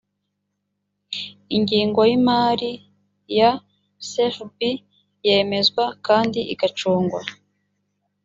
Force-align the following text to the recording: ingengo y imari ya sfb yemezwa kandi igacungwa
ingengo 1.55 1.99
y 2.09 2.13
imari 2.19 2.71
ya 3.37 3.49
sfb 4.11 4.57
yemezwa 5.27 5.83
kandi 6.07 6.39
igacungwa 6.53 7.19